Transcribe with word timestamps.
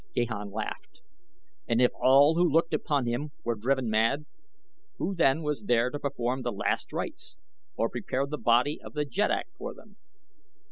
Gahan 0.15 0.49
laughed. 0.51 1.03
"And 1.67 1.79
if 1.79 1.91
all 1.93 2.33
who 2.33 2.43
looked 2.51 2.73
upon 2.73 3.05
him 3.05 3.33
were 3.43 3.53
driven 3.53 3.87
mad, 3.87 4.25
who 4.97 5.13
then 5.13 5.43
was 5.43 5.65
there 5.65 5.91
to 5.91 5.99
perform 5.99 6.39
the 6.41 6.51
last 6.51 6.91
rites 6.91 7.37
or 7.75 7.87
prepare 7.87 8.25
the 8.25 8.39
body 8.39 8.81
of 8.83 8.93
the 8.93 9.05
Jeddak 9.05 9.45
for 9.59 9.75
them?" 9.75 9.97